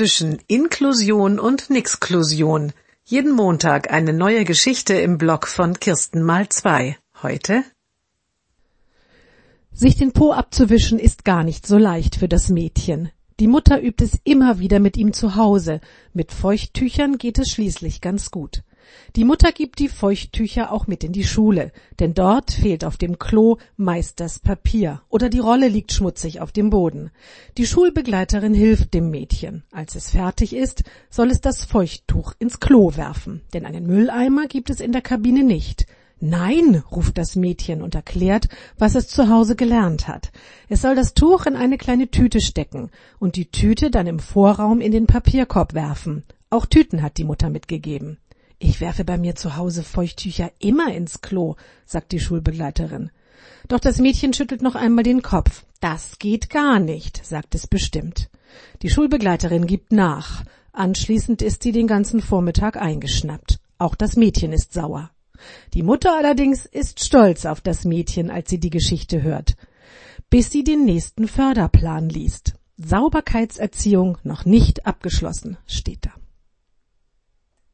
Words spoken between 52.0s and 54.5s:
die Schulbegleiterin. Doch das Mädchen